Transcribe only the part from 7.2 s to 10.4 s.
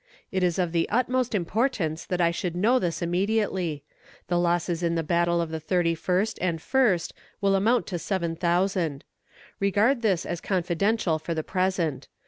will amount to seven thousand. Regard this